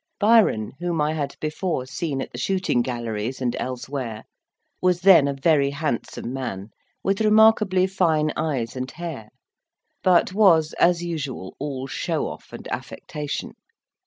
[0.19, 4.23] Byron, whom I had before seen at the shooting galleries and elsewhere,
[4.81, 6.71] was then a very handsome man,
[7.03, 9.29] with remarkably fine eyes and hair;
[10.01, 13.51] but was, as usual, all show off and affectation.